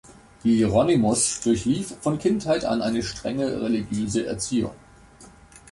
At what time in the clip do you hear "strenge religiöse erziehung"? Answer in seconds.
3.03-4.73